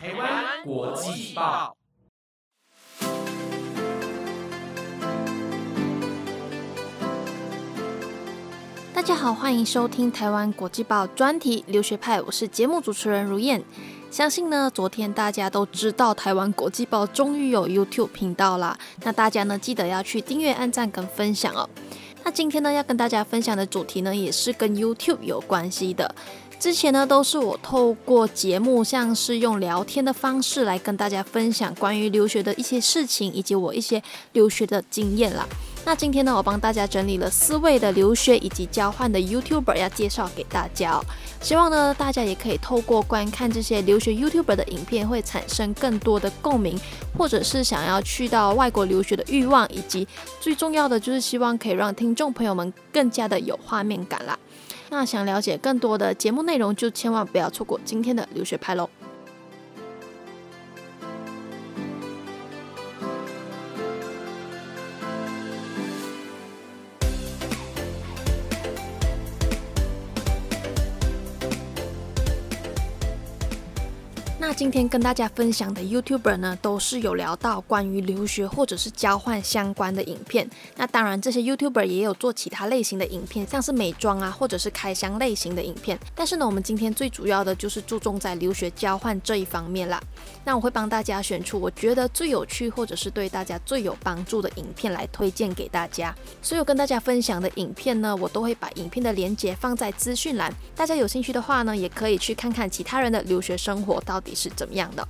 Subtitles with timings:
[0.00, 1.76] 台湾国际报
[8.94, 13.60] 大家好，欢迎收听台湾国际报专题留学派，我是节目主持人如燕。
[14.08, 18.78] 相信呢，昨天大家都知道台湾国际报终于有 YouTube 频道啦。
[19.02, 21.68] 那大家呢，记得要去订阅、按赞跟分享哦。
[22.22, 26.14] 那今天呢，要跟大家分享的主题呢，也是跟 YouTube 有关系的。
[26.58, 35.46] 之前呢，都是我透过节目，像是用聊天的方式来跟大家分享关于留学的一些事情，以及我一些留学的经验啦。
[35.84, 41.04] 那今天呢，我帮大家整理了四位的留学以及交换的 YouTuber 要介绍给大家哦。
[41.40, 46.76] 希望呢，大家也可以透过观看这些留学 YouTuber 的影片，会产生更多的共鸣，
[47.16, 50.06] 或者是想要去到外国留学的欲望，以及
[50.40, 54.36] 最重要的就是希望可以让听众朋友们更加的有画面感啦。
[54.90, 58.88] 那想了解更多的节目内容，就千万不要错过今天的留学派喽。
[74.58, 80.50] 今天跟大家分享的 YouTuber 呢，都是有聊到关于留学或者是交换相关的影片。
[80.74, 85.96] 那当然，这些 YouTuber 也有做其他类型的影片，像是美妆啊，或者是开箱类型的影片。
[86.12, 90.02] 但是呢，我们今天最主要的就是注重在留学交换这一方面啦。
[90.44, 96.12] 那我会帮大家选出我觉得最有趣或者是对大家最有帮助的影片来推荐给大家。
[96.42, 100.52] 所有跟大家分享的影片呢，我都会把影片的连接放在资讯栏。
[100.74, 105.06] 大家有兴趣的话呢，也可以去看看其他人的留学生活到底是怎么样的。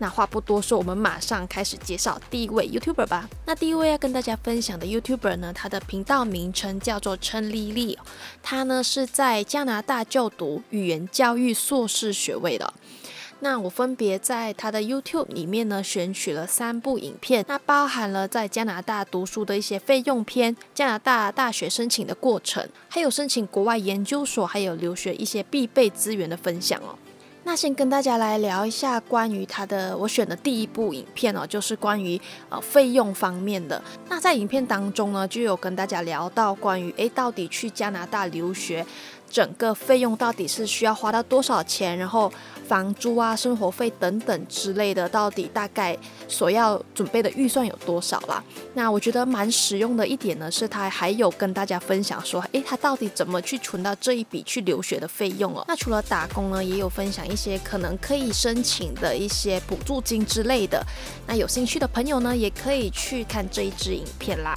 [0.00, 3.28] 那话不多说，我们马上开始介绍第一位 YouTuber 吧。
[3.46, 7.98] 那第一位要跟大家分享的 YouTuber 呢，他的频道名称叫做陈丽丽，
[8.40, 12.72] 他呢是在加拿大就读语言教育硕士学位的。
[13.40, 26.96] 那我分别在他的 YouTube 里面呢选取了三部影片，那包含了在加拿大读书的一些费用篇、加拿大大学申请的过程，还有申请国外研究所，还有留学一些必备资源的分享哦。
[27.48, 32.20] 那先跟大家来聊一下关于它的我选的第一部影片哦，就是关于
[32.50, 33.82] 呃费用方面的。
[34.10, 38.84] 那在影片当中呢，就有跟大家聊到关于诶，到底去加拿大留学。
[39.30, 41.96] 整个费用到底是需要花到多少钱？
[41.96, 42.30] 然后
[42.68, 45.96] 房租啊、生活费等等之类的，到底大概
[46.28, 48.44] 所要准备的预算有多少啦？
[48.74, 55.64] 那我觉得蛮实用的一点呢，是他还有跟大家分享说，诶，他到底怎么去存到这一笔去留学的费用哦？
[55.66, 60.84] 那除了打工呢，也有分享一些可能可以申请的一些补助金之类的。
[61.26, 64.54] 那有兴趣的朋友呢，也可以去看这一支影片啦。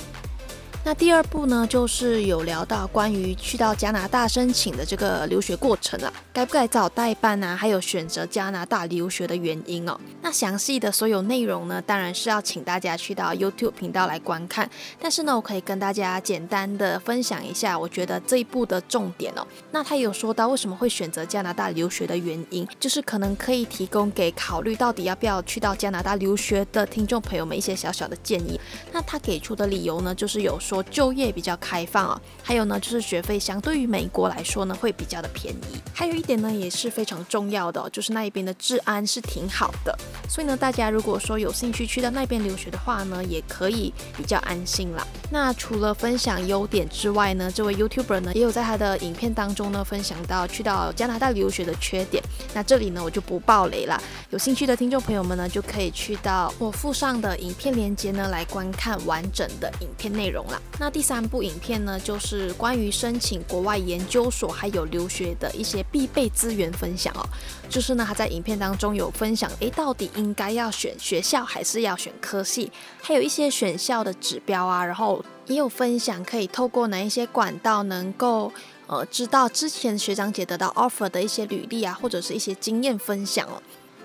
[0.84, 7.56] 那第二步呢，就是有聊到关于去到加拿大申请的这个留学过程了，该不该找代办啊？
[7.56, 9.96] 还有选择加拿大留学的原因哦。
[10.24, 14.68] 那详细的所有内容呢，当然是要请大家去到 YouTube 频道来观看。
[15.00, 19.46] 但是呢，我可以跟大家简单的分享一下，我觉得这一步的重点哦。
[19.70, 28.60] 那他有说到为什么会选择加拿大留学的原因，就是可能可以提供给考虑到底要不要去到加拿大留学的听众朋友们一些小小的建议。
[28.92, 30.60] 那他给出的理由呢，就是有。
[30.72, 35.82] 说就业比较开放啊，还有呢，就是学费相对于美国来说呢，会比较的便宜。
[35.94, 39.94] 还有一点呢，也是非常重要的，就是那一边的治安是挺好的。
[40.30, 45.06] 所以呢，大家如果说有兴趣去到那边留学的话呢，也可以比较安心啦。
[45.30, 52.24] 那除了分享优点之外呢，这位 YouTuber 呢，也有在他的影片当中呢，分享到去到加拿大留学的缺点。
[52.54, 54.02] 那这里呢，我就不爆雷了。
[54.30, 60.61] 有兴趣的听众朋友们呢，就可以去到我附上的影片链接呢，来观看完整的影片内容啦。
[60.80, 67.22] 那第三部影片呢，就是关于申请国外研究所还有留学的一些必备资源分享哦。
[67.70, 74.84] 就是呢，他在影片当中有分享，诶，到底应该要选学校还是要选科系，还有一些选校的指标啊。
[74.84, 78.52] 然后也有分享可以透过哪一些管道能够
[78.88, 83.62] 呃知道之前学长姐得到 offer 的一些履历啊，或者是一些经验分享哦。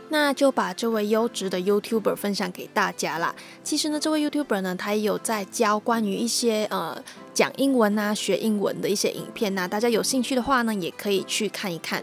[0.08, 3.34] 那就把这位优质的 YouTuber 分享给大家啦。
[3.64, 7.02] 其实呢，这位 YouTuber 呢，他也有在教关于一些呃
[7.34, 9.66] 讲英文啊、学英文的一些影片呐。
[9.66, 12.02] 大家有兴趣的话呢，也可以去看一看。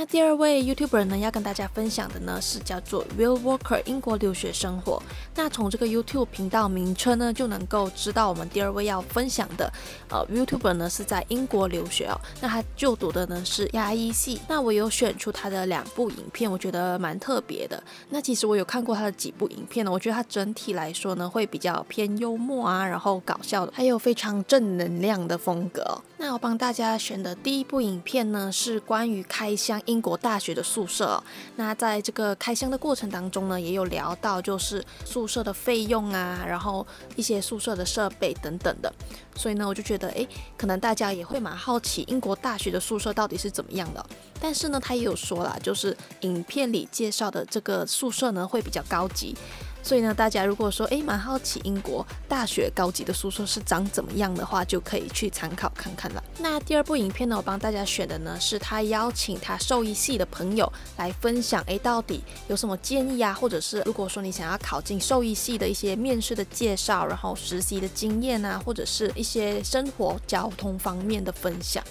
[0.00, 5.02] 那第二位 YouTuber 呢，要跟大家分享的呢是叫做 Will Walker 英国留学生活。
[5.34, 9.70] 那从这个 YouTube 频道名称呢，就能够知道我们第二位要分享的
[10.08, 12.18] 呃 YouTuber 呢是在英国留学哦。
[12.40, 14.40] 那他就读的呢是牙医系。
[14.48, 17.82] 那我有选出他的两部影片，我觉得蛮特别的。
[18.08, 26.00] 那其实我有看过他的几部影片呢，我觉得他整体来说呢会比较偏幽默啊，然后搞笑的，还有非常正能量的风格。
[26.16, 29.78] 那我帮大家选的第一部影片呢是关于开箱。
[29.90, 31.22] 英国大学的宿舍，
[31.56, 38.92] 那在这个开箱的过程当中呢，也有聊到就是宿舍的费用啊，然后一些宿舍的设备等等的，
[39.34, 40.26] 所以呢，我就觉得，诶，
[40.56, 44.06] 可能大家也会蛮好奇英国大学的宿舍到底是怎么样的。
[44.40, 49.36] 但是呢，他也有说啦，就是影片里介绍的这个宿舍呢，会比较高级。
[49.82, 56.22] 所以呢，大家如果说诶蛮好奇英国大学高级的宿舍是长怎么样的话，就可以去参考看看了。
[56.38, 71.82] 那第二部影片呢，我帮大家选的呢，是他邀请他兽医系的朋友来分享，诶到底有什么建议啊，或者是如果说你想要考进兽医系的一些面试的介绍，然后实习的经验啊，或者是一些生活交通方面的分享。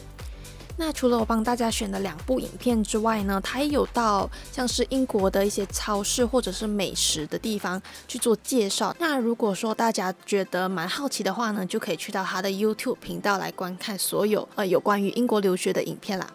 [0.81, 8.95] 那除了我帮大家选的两部影片之外呢，他也有到像是英国的一些超市或者是美食的地方去做介绍。
[8.97, 16.25] 那如果说大家觉得蛮好奇的话呢，就可以去到他的 YouTube 频道来观看所有呃有关于英国留学的影片啦。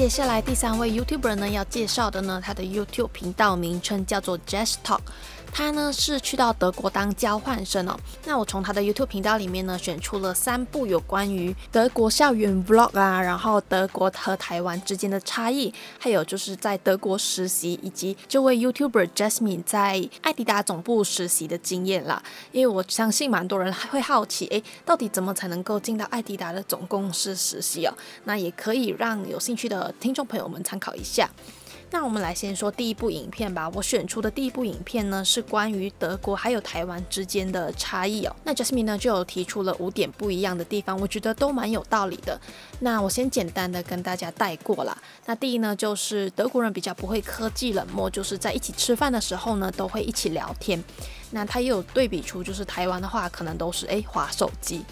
[0.00, 5.00] 接下来第三位 YouTuber 呢，要介绍的呢，他的 YouTube 频道名称叫做 Just Talk。
[5.52, 7.98] 他呢是去到德国当交换生哦。
[8.24, 22.22] 那我从他的 YouTube 频道里面呢选出了三部有关于德国校园 Vlog 啊，然后德国和台湾之间的差异，还有就是在德国实习，以及这位 YouTuber Jasmine 在艾迪达总部实习的经验啦。
[22.52, 27.92] 因为我相信蛮多人还会好奇，诶，到底怎么才能够进到艾迪达的总公司实习哦？
[28.22, 31.28] 那也可以让有兴趣的听众朋友们参考一下。
[31.92, 33.68] 那我们来先说第一部影片吧。
[33.74, 38.34] 我选出的第一部影片呢，是关于德国还有台湾之间的差异哦。
[38.44, 42.40] 那 Jasmine 呢就有提出了五点不一样的地方，我觉得都蛮有道理的。
[42.78, 44.96] 那我先简单的跟大家带过啦。
[45.26, 50.82] 那第一呢，就是德国人比较不会科技冷漠，就是在一起吃饭的时候呢，都会一起聊天。
[51.32, 54.84] 那他也有对比出，就是台湾的话，可能都是诶划手机。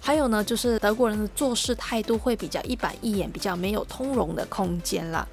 [0.00, 5.26] 还有呢，就是德国人的做事态度会比较一板一眼，比较没有通融的空间啦。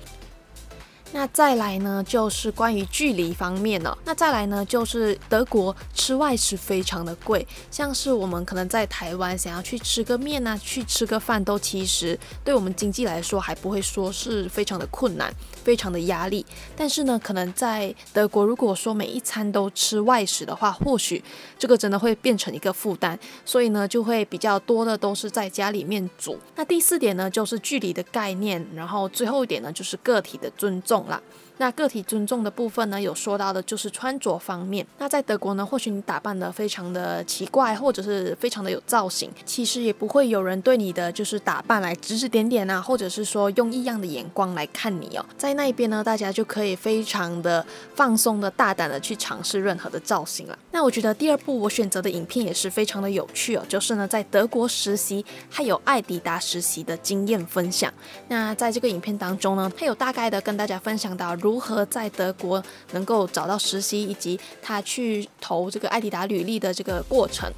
[1.15, 3.95] 那再来呢，就是关于距离方面呢。
[4.03, 15.31] 那再来呢，就是德国吃外食非常的贵，像是我们可能在台湾想要去吃个面啊，去吃个饭，都其实对我们经济来说还不会说是非常的困难，
[15.63, 16.43] 非常的压力。
[16.75, 21.23] 但是呢，可能在德国，如果说每一餐都吃外食的话，或许
[21.59, 23.15] 这个真的会变成一个负担，
[23.45, 26.39] 所以呢，就会比较多的都是在家里面煮。
[26.55, 31.02] 那第四点呢，就是距离的概念，然后最后一点呢，就是个体的尊重。
[31.07, 31.21] 啦。
[31.57, 34.85] 那个体尊重的部分呢，有说到的就是穿着方面。
[34.97, 45.23] 那在德国呢，或许你打扮的非常的奇怪，或者是非常的有造型，其实也不会有人对你的就是打扮来指指点点啊，或者是说用异样的眼光来看你哦。
[45.37, 47.63] 在那一边呢，大家就可以非常的
[47.93, 50.57] 放松的大胆的去尝试任何的造型了。
[50.71, 57.93] 那我觉得第二部我选择的影片也是非常的有趣哦，就是呢在德国实习还有艾迪达实习的经验分享。
[58.27, 61.33] 那在这个影片当中呢，他有大概的跟大家分分享到。
[61.37, 67.51] 如何在德国能够找到实习，以及他去投这个艾迪达履历的这个过程，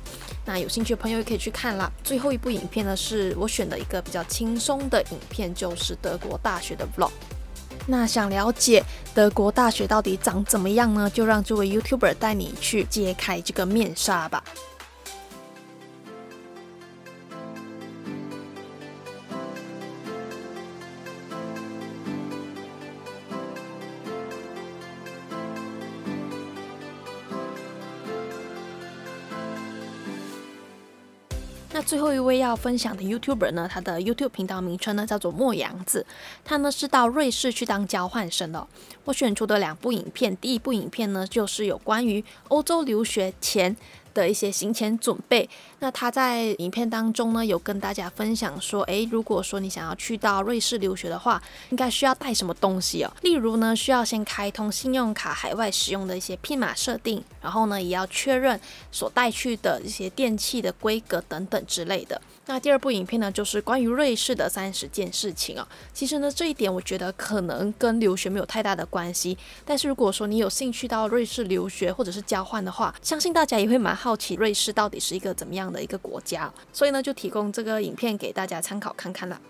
[0.45, 1.91] 那有兴趣的朋友也可以去看啦。
[2.01, 7.11] 最后一部影片呢，是我选的一个比较轻松的影片，就是德国大学的 vlog。
[7.87, 8.81] 那想了解
[9.13, 11.09] 德国大学到底长怎么样呢？
[11.09, 14.41] 就让这位 YouTuber 带你去揭开这个面纱吧。
[31.75, 36.05] 那最后一位要分享的 YouTuber 呢，他的 YouTube 频道名称呢叫做莫阳子，
[36.45, 38.65] 他呢是到瑞士去当交换生的。
[39.03, 43.75] 我选出的两部影片，第一部影片呢就是有关于欧洲留学前。
[44.15, 45.47] 的一些行前准备。
[45.77, 53.13] 那他在影片当中呢，有跟大家分享说，诶，如果说你想要去到瑞士留学的话，应该需要带什么东西哦？
[53.21, 58.59] 例如呢，需要先开通信用卡海外使用的一些密码设定，然后呢，也要确认
[58.91, 62.19] 所带去的一些电器的规格等等之类的。
[62.47, 65.67] 那第二部影片呢，就是关于瑞士的三十件事情啊。
[65.93, 69.35] 其实呢，这一点我觉得可能跟留学没有太大的关系。
[69.65, 76.53] 但是如果说你有兴趣到瑞士留学或者是交换的话，相信大家也会蛮好奇瑞士到底是一个怎么样的一个国家。
[76.71, 79.41] 所以呢，就提供这个影片给大家参考看看了。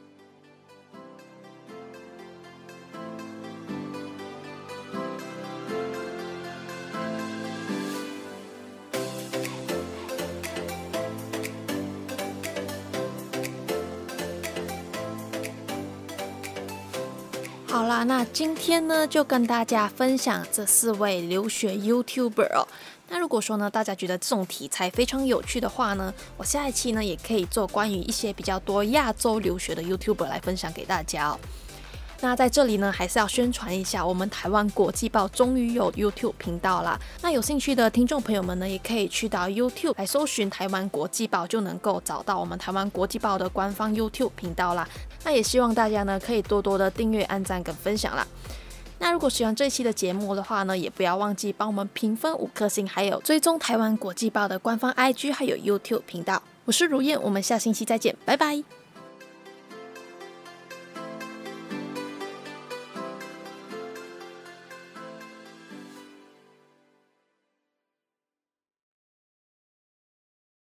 [17.75, 22.65] 好啦，那今天呢就跟大家分享这四位留学 YouTuber 哦。
[23.09, 31.39] 那如果说呢大家觉得这种题材非常有趣的话呢，我下一期呢也可以做关于一些比较多亚洲留学的 YouTuber 来分享给大家哦。
[32.21, 36.99] 那在这里呢，还是要宣传一下，我们台湾国际报终于有 YouTube 频道啦。
[37.21, 44.87] 那有兴趣的听众朋友们呢，也可以去到 YouTube 来搜寻台湾国际报，就能够找到我们台湾国际报的官方 YouTube 频道啦。
[45.23, 48.25] 那也希望大家呢，可以多多的订阅、按赞跟分享啦。
[48.97, 56.41] 那如果喜欢这期的节目的话呢，也不要忘记帮我们评分五颗星，还有追踪台湾国际报的官方 IG 还有 YouTube 频道。
[56.63, 58.84] 我是如燕，我们下星期再见，拜拜。